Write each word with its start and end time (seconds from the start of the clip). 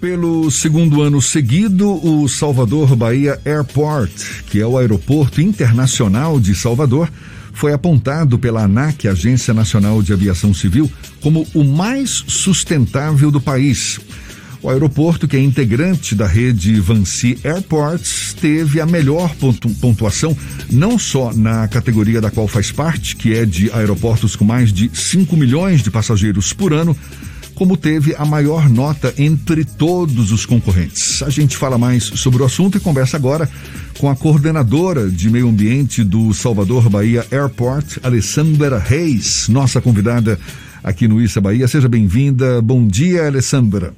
Pelo 0.00 0.48
segundo 0.48 1.02
ano 1.02 1.20
seguido, 1.20 1.88
o 2.06 2.28
Salvador 2.28 2.94
Bahia 2.94 3.40
Airport, 3.44 4.44
que 4.48 4.60
é 4.60 4.66
o 4.66 4.78
aeroporto 4.78 5.40
internacional 5.40 6.38
de 6.38 6.54
Salvador, 6.54 7.10
foi 7.52 7.72
apontado 7.72 8.38
pela 8.38 8.62
ANAC, 8.62 9.08
Agência 9.08 9.52
Nacional 9.52 10.00
de 10.00 10.12
Aviação 10.12 10.54
Civil, 10.54 10.88
como 11.20 11.44
o 11.52 11.64
mais 11.64 12.22
sustentável 12.28 13.28
do 13.32 13.40
país. 13.40 13.98
O 14.62 14.70
aeroporto, 14.70 15.26
que 15.26 15.36
é 15.36 15.40
integrante 15.40 16.14
da 16.14 16.28
rede 16.28 16.78
Vancy 16.78 17.36
Airports, 17.42 18.34
teve 18.40 18.80
a 18.80 18.86
melhor 18.86 19.34
pontuação, 19.80 20.36
não 20.70 20.96
só 20.96 21.32
na 21.32 21.66
categoria 21.66 22.20
da 22.20 22.30
qual 22.30 22.46
faz 22.46 22.70
parte, 22.70 23.16
que 23.16 23.34
é 23.34 23.44
de 23.44 23.68
aeroportos 23.72 24.36
com 24.36 24.44
mais 24.44 24.72
de 24.72 24.90
5 24.94 25.36
milhões 25.36 25.82
de 25.82 25.90
passageiros 25.90 26.52
por 26.52 26.72
ano, 26.72 26.96
como 27.58 27.76
teve 27.76 28.14
a 28.16 28.24
maior 28.24 28.70
nota 28.70 29.12
entre 29.18 29.64
todos 29.64 30.30
os 30.30 30.46
concorrentes. 30.46 31.24
A 31.24 31.28
gente 31.28 31.56
fala 31.56 31.76
mais 31.76 32.04
sobre 32.04 32.40
o 32.40 32.44
assunto 32.44 32.78
e 32.78 32.80
conversa 32.80 33.16
agora 33.16 33.48
com 33.98 34.08
a 34.08 34.14
coordenadora 34.14 35.08
de 35.08 35.28
meio 35.28 35.48
ambiente 35.48 36.04
do 36.04 36.32
Salvador 36.32 36.88
Bahia 36.88 37.26
Airport, 37.32 37.98
Alessandra 38.04 38.78
Reis, 38.78 39.48
nossa 39.48 39.80
convidada 39.80 40.38
aqui 40.84 41.08
no 41.08 41.20
Issa 41.20 41.40
Bahia. 41.40 41.66
Seja 41.66 41.88
bem-vinda. 41.88 42.62
Bom 42.62 42.86
dia, 42.86 43.26
Alessandra. 43.26 43.92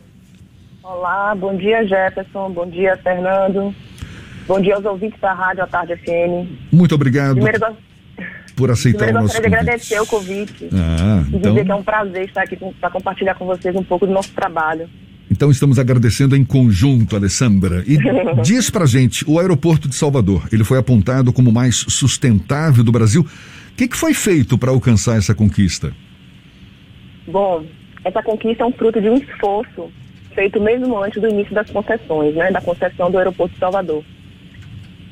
Olá, 0.83 1.35
bom 1.35 1.55
dia, 1.55 1.87
Jefferson. 1.87 2.51
Bom 2.53 2.67
dia, 2.67 2.97
Fernando. 3.03 3.75
Bom 4.49 4.59
dia 4.59 4.75
aos 4.75 4.87
ouvintes 4.87 5.21
da 5.21 5.35
Rádio 5.35 5.65
à 5.65 5.67
Tarde 5.67 5.97
FM. 5.97 6.73
Muito 6.73 6.95
obrigado. 6.95 7.35
Primeiro, 7.35 7.59
por 8.61 8.71
aceitar 8.71 9.07
Primeiro, 9.07 9.21
o 9.21 9.23
nosso 9.23 9.37
convite. 9.37 9.51
gostaria 9.51 9.65
de 9.65 9.71
agradecer 9.71 10.01
o 10.01 10.07
convite 10.07 10.69
ah, 10.75 11.25
e 11.25 11.37
então... 11.37 11.53
dizer 11.53 11.65
que 11.65 11.73
é 11.73 11.75
um 11.75 11.83
prazer 11.83 12.25
estar 12.27 12.43
aqui 12.43 12.59
para 12.79 12.91
compartilhar 12.91 13.35
com 13.35 13.47
vocês 13.47 13.75
um 13.75 13.83
pouco 13.83 14.07
do 14.07 14.13
nosso 14.13 14.33
trabalho. 14.33 14.87
Então 15.31 15.51
estamos 15.51 15.79
agradecendo 15.79 16.37
em 16.37 16.45
conjunto, 16.45 17.17
Alessandra. 17.17 17.83
E 17.87 17.97
diz 18.45 18.69
pra 18.69 18.85
gente, 18.85 19.25
o 19.27 19.41
aeroporto 19.41 19.89
de 19.89 19.95
Salvador, 19.95 20.47
ele 20.53 20.63
foi 20.63 20.77
apontado 20.77 21.33
como 21.33 21.49
o 21.49 21.53
mais 21.53 21.77
sustentável 21.89 22.85
do 22.85 22.93
Brasil. 22.93 23.23
O 23.23 23.77
que, 23.77 23.89
que 23.89 23.97
foi 23.97 24.13
feito 24.13 24.59
para 24.59 24.71
alcançar 24.71 25.17
essa 25.17 25.35
conquista? 25.35 25.91
Bom, 27.27 27.65
essa 28.05 28.23
conquista 28.23 28.63
é 28.63 28.67
um 28.67 28.73
fruto 28.73 29.01
de 29.01 29.09
um 29.09 29.17
esforço 29.17 29.91
feito 30.35 30.61
mesmo 30.61 31.03
antes 31.03 31.19
do 31.19 31.29
início 31.29 31.55
das 31.55 31.71
concessões, 31.71 32.35
né, 32.35 32.51
da 32.51 32.61
concessão 32.61 33.11
do 33.11 33.17
aeroporto 33.17 33.55
de 33.55 33.59
Salvador 33.59 34.05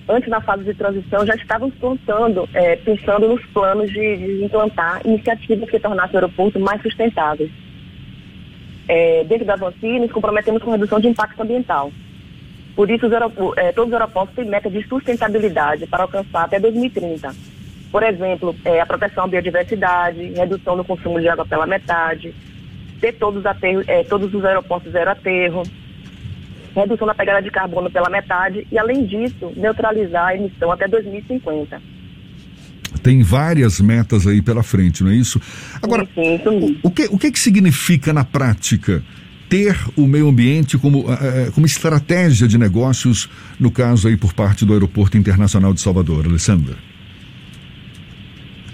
antes 0.08 0.28
da 0.30 0.40
fase 0.40 0.64
de 0.64 0.74
transição, 0.74 1.26
já 1.26 1.34
estávamos 1.34 1.74
pensando, 1.74 2.48
é, 2.54 2.76
pensando 2.76 3.28
nos 3.28 3.44
planos 3.46 3.90
de, 3.90 4.16
de, 4.16 4.44
implantar 4.44 5.00
iniciativas 5.04 5.68
que 5.68 5.78
tornassem 5.78 6.14
o 6.14 6.16
aeroporto 6.18 6.58
mais 6.58 6.80
sustentável. 6.80 7.48
É, 8.88 9.22
dentro 9.24 9.44
da 9.44 9.52
Avanci, 9.52 9.98
nos 9.98 10.10
comprometemos 10.10 10.62
com 10.62 10.70
redução 10.70 10.98
de 10.98 11.08
impacto 11.08 11.40
ambiental. 11.42 11.92
Por 12.74 12.90
isso, 12.90 13.06
os 13.06 13.12
é, 13.56 13.72
todos 13.72 13.88
os 13.88 13.94
aeroportos 13.94 14.34
têm 14.34 14.46
meta 14.46 14.70
de 14.70 14.86
sustentabilidade 14.88 15.86
para 15.86 16.04
alcançar 16.04 16.44
até 16.44 16.58
2030. 16.58 17.34
Por 17.90 18.02
exemplo, 18.02 18.54
é, 18.64 18.80
a 18.80 18.86
proteção 18.86 19.24
à 19.24 19.26
biodiversidade, 19.26 20.32
redução 20.32 20.76
do 20.76 20.84
consumo 20.84 21.20
de 21.20 21.28
água 21.28 21.44
pela 21.44 21.66
metade, 21.66 22.34
ter 23.00 23.12
todos, 23.12 23.42
é, 23.86 24.04
todos 24.04 24.32
os 24.32 24.44
aeroportos 24.44 24.92
zero 24.92 25.10
aterro, 25.10 25.62
redução 26.74 27.06
da 27.06 27.14
pegada 27.14 27.42
de 27.42 27.50
carbono 27.50 27.90
pela 27.90 28.10
metade 28.10 28.66
e, 28.70 28.78
além 28.78 29.04
disso, 29.06 29.52
neutralizar 29.56 30.28
a 30.28 30.36
emissão 30.36 30.70
até 30.70 30.86
2050. 30.88 31.80
Tem 33.02 33.22
várias 33.22 33.80
metas 33.80 34.26
aí 34.26 34.42
pela 34.42 34.62
frente, 34.62 35.04
não 35.04 35.10
é 35.10 35.14
isso? 35.14 35.40
Agora, 35.82 36.06
sim, 36.14 36.40
sim, 36.42 36.78
o, 36.82 36.88
o, 36.88 36.90
que, 36.90 37.04
o 37.06 37.18
que, 37.18 37.30
que 37.30 37.38
significa 37.38 38.12
na 38.12 38.24
prática 38.24 39.02
ter 39.48 39.76
o 39.96 40.06
meio 40.06 40.28
ambiente 40.28 40.76
como, 40.76 41.00
uh, 41.00 41.52
como 41.54 41.66
estratégia 41.66 42.46
de 42.46 42.58
negócios, 42.58 43.28
no 43.58 43.70
caso 43.70 44.08
aí 44.08 44.16
por 44.16 44.34
parte 44.34 44.64
do 44.64 44.72
Aeroporto 44.72 45.16
Internacional 45.16 45.72
de 45.72 45.80
Salvador, 45.80 46.26
Alessandra? 46.26 46.76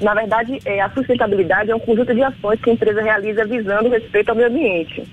Na 0.00 0.14
verdade, 0.14 0.58
é, 0.64 0.80
a 0.80 0.90
sustentabilidade 0.90 1.70
é 1.70 1.74
um 1.74 1.80
conjunto 1.80 2.12
de 2.12 2.22
ações 2.22 2.60
que 2.60 2.70
a 2.70 2.72
empresa 2.72 3.00
realiza 3.00 3.44
visando 3.44 3.88
o 3.88 3.92
respeito 3.92 4.30
ao 4.30 4.36
meio 4.36 4.48
ambiente. 4.48 5.04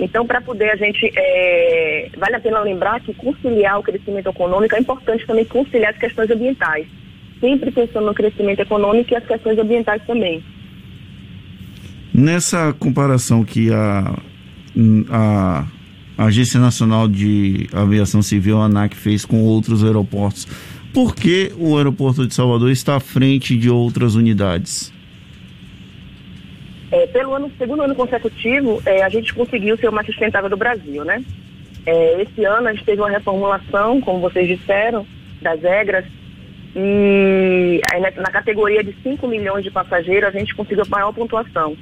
Então, 0.00 0.26
para 0.26 0.40
poder 0.40 0.70
a 0.70 0.76
gente, 0.76 1.10
é, 1.16 2.10
vale 2.16 2.36
a 2.36 2.40
pena 2.40 2.60
lembrar 2.60 3.00
que 3.00 3.12
conciliar 3.14 3.78
o 3.78 3.82
crescimento 3.82 4.28
econômico 4.28 4.74
é 4.76 4.80
importante 4.80 5.26
também 5.26 5.44
conciliar 5.44 5.92
as 5.92 5.98
questões 5.98 6.30
ambientais, 6.30 6.86
sempre 7.40 7.70
pensando 7.72 8.06
no 8.06 8.14
crescimento 8.14 8.60
econômico 8.60 9.12
e 9.12 9.16
as 9.16 9.26
questões 9.26 9.58
ambientais 9.58 10.00
também. 10.06 10.42
Nessa 12.14 12.72
comparação 12.78 13.44
que 13.44 13.72
a, 13.72 14.16
a, 15.10 15.66
a 16.16 16.24
Agência 16.24 16.60
Nacional 16.60 17.08
de 17.08 17.68
Aviação 17.72 18.22
Civil, 18.22 18.60
a 18.60 18.64
ANAC, 18.64 18.96
fez 18.96 19.24
com 19.24 19.42
outros 19.42 19.84
aeroportos, 19.84 20.46
por 20.92 21.14
que 21.14 21.52
o 21.56 21.76
aeroporto 21.76 22.26
de 22.26 22.34
Salvador 22.34 22.70
está 22.70 22.96
à 22.96 23.00
frente 23.00 23.56
de 23.56 23.68
outras 23.68 24.14
unidades? 24.14 24.92
É, 26.90 27.06
pelo 27.06 27.34
ano, 27.34 27.52
segundo 27.58 27.82
ano 27.82 27.94
consecutivo, 27.94 28.82
é, 28.86 29.02
a 29.02 29.08
gente 29.08 29.34
conseguiu 29.34 29.76
ser 29.76 29.88
o 29.88 29.92
mais 29.92 30.06
sustentável 30.06 30.48
do 30.48 30.56
Brasil, 30.56 31.04
né? 31.04 31.22
É, 31.84 32.22
esse 32.22 32.44
ano 32.44 32.68
a 32.68 32.72
gente 32.72 32.84
teve 32.84 33.00
uma 33.00 33.10
reformulação, 33.10 34.00
como 34.00 34.20
vocês 34.20 34.46
disseram, 34.48 35.06
das 35.42 35.60
regras, 35.62 36.04
e 36.74 37.80
aí, 37.92 38.00
na, 38.00 38.10
na, 38.10 38.30
categoria 38.30 38.84
de 38.84 38.94
5 39.02 39.26
milhões 39.26 39.64
de 39.64 39.70
passageiros 39.70 40.28
a 40.28 40.38
gente 40.38 40.54
conseguiu 40.54 40.84
a 40.84 40.88
maior 40.88 41.12
pontuação. 41.12 41.76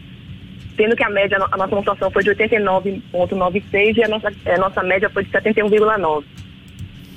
Sendo 0.77 0.95
que 0.95 1.05
a 1.05 1.11
média, 1.11 1.39
a 1.51 1.57
nossa 1.57 1.77
pontuação 1.77 2.11
foi 2.11 2.23
de 2.23 2.31
89,96 2.31 3.97
e 3.97 4.05
a 4.05 4.09
nossa, 4.09 4.33
a 4.47 4.59
nossa 4.59 4.83
média 4.83 5.11
foi 5.11 5.25
de 5.25 5.31
71,9. 5.31 6.25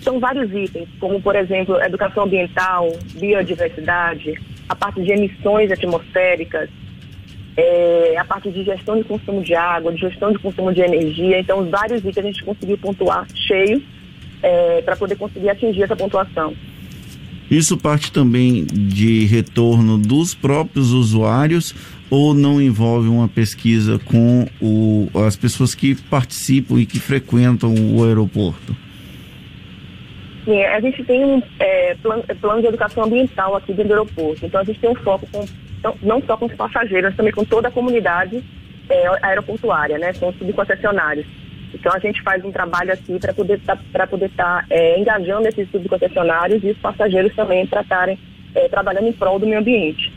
São 0.02 0.20
vários 0.20 0.52
itens, 0.54 0.88
como 1.00 1.22
por 1.22 1.36
exemplo, 1.36 1.82
educação 1.82 2.24
ambiental, 2.24 2.92
biodiversidade, 3.16 4.34
a 4.68 4.76
parte 4.76 5.02
de 5.02 5.12
emissões 5.12 5.72
atmosféricas, 5.72 6.70
é, 7.60 8.18
a 8.18 8.24
parte 8.24 8.50
de 8.50 8.64
gestão 8.64 8.98
de 8.98 9.04
consumo 9.04 9.42
de 9.42 9.54
água, 9.54 9.92
de 9.92 10.00
gestão 10.00 10.32
de 10.32 10.40
consumo 10.40 10.74
de 10.74 10.82
energia. 10.82 11.40
Então, 11.40 11.60
os 11.60 11.70
vários 11.70 12.00
itens 12.00 12.18
a 12.18 12.22
gente 12.22 12.44
conseguiu 12.44 12.78
pontuar 12.78 13.28
cheio 13.36 13.84
é, 14.42 14.82
para 14.82 14.96
poder 14.96 15.16
conseguir 15.18 15.50
atingir 15.50 15.84
essa 15.84 15.96
pontuação. 15.96 16.56
Isso 17.52 17.78
parte 17.78 18.12
também 18.12 18.64
de 18.66 19.26
retorno 19.26 19.98
dos 19.98 20.34
próprios 20.34 20.92
usuários 20.92 21.76
ou 22.10 22.34
não 22.34 22.62
envolve 22.62 23.10
uma 23.10 23.28
pesquisa 23.28 24.00
com 24.00 24.48
o, 24.62 25.10
as 25.28 25.36
pessoas 25.36 25.76
que 25.76 25.96
participam 25.96 26.80
e 26.80 26.86
que 26.86 27.00
frequentam 27.00 27.74
o 27.74 28.04
aeroporto? 28.06 28.76
Sim, 30.46 30.64
a 30.64 30.80
gente 30.80 31.04
tem 31.04 31.26
um 31.26 31.42
é, 31.60 31.96
plano, 31.96 32.24
plano 32.40 32.62
de 32.62 32.68
educação 32.68 33.04
ambiental 33.04 33.56
aqui 33.56 33.74
dentro 33.74 33.90
do 33.90 33.94
aeroporto. 33.94 34.46
Então, 34.46 34.62
a 34.62 34.64
gente 34.64 34.80
tem 34.80 34.90
um 34.90 34.96
foco 34.96 35.28
com 35.32 35.46
não 36.02 36.22
só 36.22 36.38
com 36.38 36.46
os 36.46 36.54
passageiros, 36.54 37.10
mas 37.10 37.16
também 37.16 37.34
com 37.34 37.44
toda 37.44 37.68
a 37.68 37.72
comunidade 37.72 38.44
é, 38.90 39.26
aeroportuária, 39.26 39.98
né? 39.98 40.14
São 40.14 40.34
subconcessionários. 40.34 41.26
Então 41.74 41.92
a 41.94 42.00
gente 42.00 42.22
faz 42.24 42.44
um 42.44 42.52
trabalho 42.52 42.92
aqui 42.92 43.20
para 43.20 43.34
poder 43.34 43.60
tá, 43.62 43.78
para 43.92 44.08
poder 44.08 44.26
estar 44.26 44.62
tá, 44.62 44.66
é, 44.70 45.00
engajando 45.00 45.48
esses 45.48 45.70
subconcessionários 45.70 46.64
e 46.64 46.72
os 46.72 46.78
passageiros 46.78 47.36
também 47.36 47.66
para 47.68 47.82
estarem 47.82 48.18
é, 48.56 48.68
trabalhando 48.68 49.08
em 49.08 49.14
prol 49.14 49.40
do 49.40 49.46
meio 49.46 49.60
ambiente. 49.60 50.12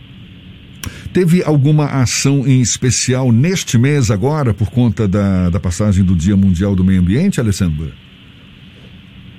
Teve 1.13 1.43
alguma 1.45 1.85
ação 2.03 2.47
em 2.47 2.63
especial 2.63 3.31
neste 3.31 3.77
mês 3.77 4.11
agora 4.11 4.55
por 4.55 4.71
conta 4.71 5.07
da, 5.07 5.51
da 5.51 5.61
passagem 5.61 6.03
do 6.03 6.17
Dia 6.17 6.37
Mundial 6.37 6.75
do 6.75 6.83
Meio 6.83 7.01
Ambiente, 7.01 7.39
Alessandra? 7.39 7.93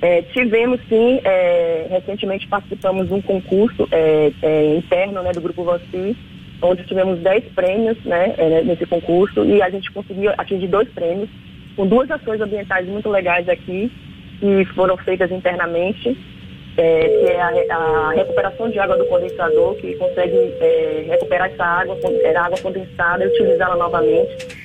É, 0.04 0.20
tivemos 0.20 0.78
sim, 0.86 1.18
é, 1.24 1.86
recentemente 1.88 2.46
participamos 2.46 3.08
de 3.08 3.14
um 3.14 3.22
concurso 3.22 3.88
é, 3.90 4.30
é 4.42 4.76
interno 4.76 5.22
né, 5.22 5.32
do 5.32 5.40
Grupo 5.40 5.64
Vanci, 5.64 6.14
onde 6.60 6.84
tivemos 6.84 7.20
10 7.20 7.44
prêmios 7.54 7.96
né, 8.04 8.34
é, 8.36 8.62
nesse 8.64 8.84
concurso 8.84 9.42
e 9.46 9.62
a 9.62 9.70
gente 9.70 9.90
conseguiu 9.92 10.30
atingir 10.36 10.66
dois 10.66 10.86
prêmios, 10.90 11.30
com 11.74 11.86
duas 11.86 12.10
ações 12.10 12.38
ambientais 12.38 12.86
muito 12.86 13.08
legais 13.08 13.48
aqui, 13.48 13.90
que 14.40 14.66
foram 14.74 14.94
feitas 14.98 15.32
internamente, 15.32 16.14
é, 16.76 17.08
que 17.08 17.32
é 17.32 17.40
a, 17.40 17.74
a, 17.74 18.10
recuperação 18.10 18.68
de 18.68 18.78
água 18.78 18.98
do 18.98 19.06
condensador, 19.06 19.74
que 19.76 19.94
consegue 19.94 20.52
recuperar 21.08 21.50
essa 21.50 21.64
água, 21.64 21.96
água 22.36 22.58
condensada 22.58 23.24
e 23.24 23.28
utilizá-la 23.28 23.76
novamente 23.76 24.63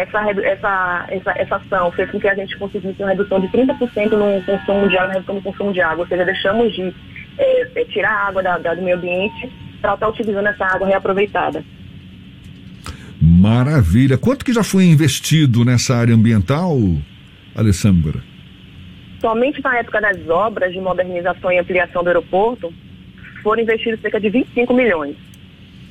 essa, 0.00 0.30
essa, 0.30 1.06
essa, 1.08 1.30
essa 1.36 1.56
ação 1.56 1.90
fez 1.92 2.10
com 2.10 2.18
que 2.18 2.28
a 2.28 2.34
gente 2.34 2.56
conseguisse 2.56 3.02
uma 3.02 3.10
redução 3.10 3.40
de 3.40 3.48
30% 3.48 4.10
no 4.12 4.42
consumo 4.44 4.88
de 4.88 4.96
água, 4.96 5.08
na 5.08 5.14
redução 5.14 5.34
do 5.34 5.42
consumo 5.42 5.72
de 5.72 5.80
água, 5.80 6.02
ou 6.04 6.08
seja, 6.08 6.24
deixamos 6.24 6.72
de 6.72 6.94
é, 7.38 7.80
é, 7.80 7.84
tirar 7.84 8.10
a 8.10 8.28
água 8.28 8.42
da, 8.42 8.58
da, 8.58 8.74
do 8.74 8.82
meio 8.82 8.96
ambiente 8.96 9.50
para 9.80 9.94
estar 9.94 10.08
utilizando 10.08 10.46
essa 10.46 10.64
água 10.64 10.86
reaproveitada. 10.86 11.64
Maravilha. 13.20 14.16
Quanto 14.16 14.44
que 14.44 14.52
já 14.52 14.64
foi 14.64 14.84
investido 14.84 15.64
nessa 15.64 15.96
área 15.96 16.14
ambiental, 16.14 16.78
Alessandra? 17.54 18.20
Somente 19.20 19.62
na 19.62 19.78
época 19.78 20.00
das 20.00 20.26
obras 20.28 20.72
de 20.72 20.80
modernização 20.80 21.52
e 21.52 21.58
ampliação 21.58 22.02
do 22.02 22.08
aeroporto, 22.08 22.72
foram 23.42 23.62
investidos 23.62 24.00
cerca 24.00 24.18
de 24.18 24.30
25 24.30 24.72
milhões. 24.72 25.16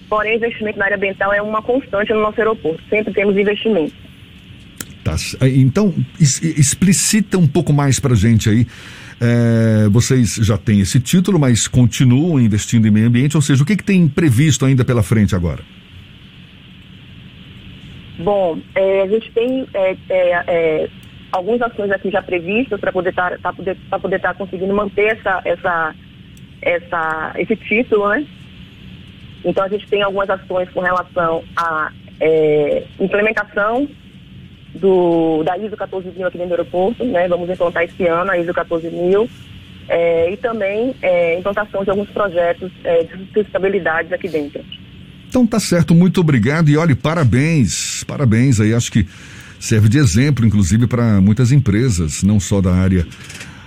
Porém, 0.09 0.37
investimento 0.37 0.79
na 0.79 0.85
área 0.85 0.97
ambiental 0.97 1.31
é 1.31 1.41
uma 1.41 1.61
constante 1.61 2.11
no 2.11 2.21
nosso 2.21 2.39
aeroporto. 2.39 2.81
Sempre 2.89 3.13
temos 3.13 3.37
investimento. 3.37 3.93
Tá, 5.03 5.15
então, 5.47 5.93
explicita 6.19 7.37
um 7.37 7.47
pouco 7.47 7.71
mais 7.71 7.99
para 7.99 8.15
gente 8.15 8.49
aí. 8.49 8.65
É, 9.21 9.89
vocês 9.89 10.35
já 10.35 10.57
têm 10.57 10.79
esse 10.79 10.99
título, 10.99 11.37
mas 11.37 11.67
continuam 11.67 12.39
investindo 12.39 12.87
em 12.87 12.91
meio 12.91 13.07
ambiente, 13.07 13.35
ou 13.35 13.41
seja, 13.41 13.61
o 13.61 13.65
que, 13.65 13.75
que 13.75 13.83
tem 13.83 14.07
previsto 14.07 14.65
ainda 14.65 14.83
pela 14.83 15.03
frente 15.03 15.35
agora? 15.35 15.61
Bom, 18.17 18.59
é, 18.75 19.01
a 19.01 19.07
gente 19.07 19.31
tem 19.31 19.67
é, 19.73 19.95
é 20.09 20.89
algumas 21.31 21.61
ações 21.61 21.91
aqui 21.91 22.09
já 22.09 22.21
previstas 22.21 22.79
para 22.79 22.91
poder 22.91 23.09
estar 23.09 23.37
tá, 23.39 23.53
poder, 23.53 23.77
poder 24.01 24.15
estar 24.15 24.29
tá 24.29 24.35
conseguindo 24.35 24.73
manter 24.73 25.17
essa, 25.17 25.41
essa, 25.45 25.95
essa, 26.61 27.33
esse 27.37 27.55
título, 27.55 28.09
né? 28.09 28.25
Então 29.43 29.63
a 29.63 29.69
gente 29.69 29.87
tem 29.87 30.01
algumas 30.01 30.29
ações 30.29 30.69
com 30.69 30.81
relação 30.81 31.43
à 31.55 31.91
é, 32.19 32.83
implementação 32.99 33.87
do, 34.75 35.43
da 35.43 35.57
ISO 35.57 35.75
14000 35.75 36.27
aqui 36.27 36.37
dentro 36.37 36.55
do 36.55 36.59
aeroporto, 36.59 37.03
né? 37.05 37.27
Vamos 37.27 37.49
implantar 37.49 37.83
esse 37.83 38.05
ano 38.05 38.31
a 38.31 38.37
ISO 38.37 38.53
14000 38.53 39.29
é, 39.87 40.31
e 40.31 40.37
também 40.37 40.95
é, 41.01 41.39
implantação 41.39 41.83
de 41.83 41.89
alguns 41.89 42.09
projetos 42.09 42.71
é, 42.83 43.03
de 43.03 43.17
sustentabilidade 43.33 44.13
aqui 44.13 44.27
dentro. 44.27 44.63
Então 45.27 45.45
tá 45.45 45.59
certo, 45.59 45.93
muito 45.93 46.21
obrigado 46.21 46.69
e 46.69 46.77
olhe, 46.77 46.95
parabéns, 46.95 48.03
parabéns 48.03 48.59
aí, 48.59 48.73
acho 48.73 48.91
que 48.91 49.07
serve 49.59 49.89
de 49.89 49.97
exemplo, 49.97 50.45
inclusive, 50.45 50.87
para 50.87 51.19
muitas 51.21 51.51
empresas, 51.51 52.23
não 52.23 52.39
só 52.39 52.61
da 52.61 52.73
área 52.73 53.05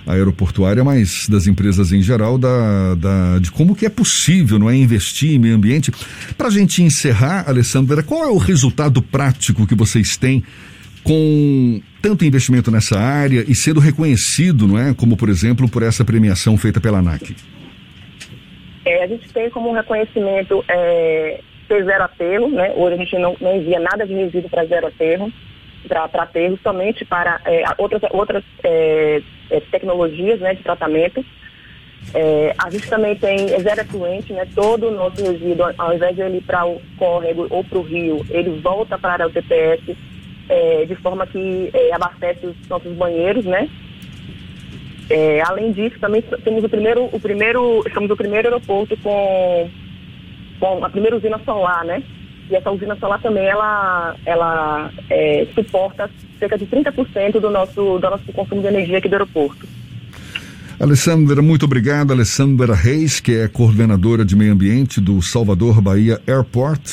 aeroportuária, 0.05 0.83
mas 0.83 1.27
das 1.29 1.47
empresas 1.47 1.91
em 1.91 2.01
geral, 2.01 2.37
da, 2.37 2.95
da, 2.95 3.39
de 3.39 3.51
como 3.51 3.75
que 3.75 3.85
é 3.85 3.89
possível 3.89 4.59
não 4.59 4.69
é, 4.69 4.75
investir 4.75 5.33
em 5.33 5.39
meio 5.39 5.55
ambiente. 5.55 5.91
Para 6.37 6.47
a 6.47 6.51
gente 6.51 6.83
encerrar, 6.83 7.47
Alessandra, 7.47 8.03
qual 8.03 8.23
é 8.23 8.27
o 8.27 8.37
resultado 8.37 9.01
prático 9.01 9.67
que 9.67 9.75
vocês 9.75 10.17
têm 10.17 10.43
com 11.03 11.81
tanto 12.01 12.25
investimento 12.25 12.71
nessa 12.71 12.99
área 12.99 13.43
e 13.47 13.55
sendo 13.55 13.79
reconhecido, 13.79 14.67
não 14.67 14.77
é, 14.77 14.93
como 14.93 15.17
por 15.17 15.29
exemplo 15.29 15.69
por 15.69 15.83
essa 15.83 16.03
premiação 16.03 16.57
feita 16.57 16.79
pela 16.79 16.99
ANAC? 16.99 17.35
É, 18.85 19.03
a 19.03 19.07
gente 19.07 19.29
tem 19.29 19.49
como 19.49 19.73
reconhecimento 19.73 20.63
é, 20.67 21.39
ser 21.67 21.85
zero 21.85 22.03
aterro, 22.03 22.49
né? 22.49 22.73
Hoje 22.75 22.95
a 22.95 22.97
gente 22.97 23.17
não, 23.17 23.35
não 23.39 23.55
envia 23.55 23.79
nada 23.79 24.05
de 24.05 24.13
resíduo 24.13 24.49
para 24.49 24.65
zero 24.65 24.87
aterro, 24.87 25.31
para 25.87 26.23
aterro, 26.23 26.59
somente 26.61 27.05
para 27.05 27.39
é, 27.45 27.63
outras, 27.77 28.01
outras 28.11 28.43
é, 28.63 29.21
é, 29.53 29.59
tecnologias 29.61 30.39
né, 30.39 30.55
de 30.55 30.63
tratamento. 30.63 31.23
É, 32.13 32.53
a 32.57 32.69
gente 32.69 32.89
também 32.89 33.15
tem 33.15 33.47
zero 33.47 33.81
efluente, 33.81 34.33
né? 34.33 34.45
Todo 34.53 34.89
o 34.89 34.91
nosso 34.91 35.23
resíduo, 35.23 35.73
ao 35.77 35.93
invés 35.93 36.15
de 36.15 36.21
ele 36.21 36.37
ir 36.37 36.41
para 36.41 36.65
o 36.65 36.81
córrego 36.97 37.47
ou 37.49 37.63
para 37.63 37.79
o 37.79 37.81
rio, 37.81 38.25
ele 38.29 38.59
volta 38.59 38.97
para 38.97 39.25
o 39.25 39.29
TPS 39.29 39.95
é, 40.49 40.85
de 40.85 40.95
forma 40.95 41.25
que 41.25 41.69
é, 41.73 41.93
abastece 41.93 42.45
os 42.45 42.55
nossos 42.67 42.91
banheiros, 42.93 43.45
né? 43.45 43.69
É, 45.09 45.41
além 45.41 45.71
disso, 45.71 45.99
também 45.99 46.21
temos 46.21 46.63
o 46.63 46.69
primeiro, 46.69 47.05
o 47.05 47.19
primeiro, 47.19 47.83
somos 47.93 48.09
o 48.09 48.17
primeiro 48.17 48.47
aeroporto 48.49 48.97
com, 48.97 49.69
com 50.59 50.85
a 50.85 50.89
primeira 50.89 51.15
usina 51.15 51.39
solar, 51.45 51.85
né? 51.85 52.03
E 52.49 52.55
essa 52.55 52.71
usina 52.71 52.95
solar 52.97 53.21
também, 53.21 53.45
ela, 53.45 54.15
ela 54.25 54.91
é, 55.09 55.47
suporta 55.53 56.09
cerca 56.39 56.57
de 56.57 56.65
30% 56.65 57.39
do 57.39 57.49
nosso, 57.49 57.99
do 57.99 58.09
nosso 58.09 58.31
consumo 58.33 58.61
de 58.61 58.67
energia 58.67 58.97
aqui 58.97 59.07
do 59.07 59.13
aeroporto. 59.13 59.65
Alessandra, 60.79 61.41
muito 61.41 61.65
obrigado. 61.65 62.11
Alessandra 62.11 62.73
Reis, 62.73 63.19
que 63.19 63.33
é 63.33 63.47
coordenadora 63.47 64.25
de 64.25 64.35
meio 64.35 64.51
ambiente 64.51 64.99
do 64.99 65.21
Salvador 65.21 65.79
Bahia 65.81 66.19
Airport, 66.27 66.91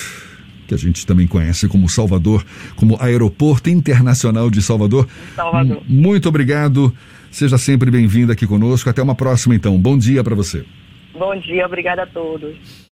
que 0.69 0.75
a 0.75 0.77
gente 0.77 1.05
também 1.05 1.27
conhece 1.27 1.67
como 1.67 1.89
Salvador, 1.89 2.45
como 2.77 2.97
Aeroporto 3.01 3.69
Internacional 3.69 4.51
de 4.51 4.63
Salvador. 4.63 5.09
Salvador. 5.35 5.83
Muito 5.89 6.29
obrigado. 6.29 6.95
Seja 7.31 7.59
sempre 7.59 7.91
bem-vinda 7.91 8.33
aqui 8.33 8.47
conosco. 8.47 8.89
Até 8.89 9.03
uma 9.03 9.15
próxima, 9.15 9.55
então. 9.55 9.77
Bom 9.79 9.99
dia 9.99 10.23
para 10.23 10.35
você. 10.35 10.65
Bom 11.13 11.37
dia, 11.41 11.67
obrigada 11.67 12.03
a 12.03 12.07
todos. 12.07 12.90